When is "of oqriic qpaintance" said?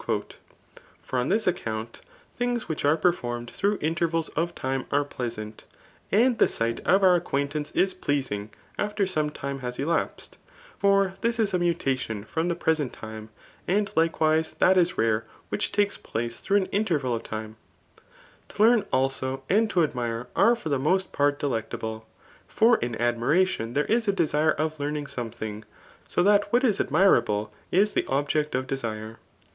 6.85-7.71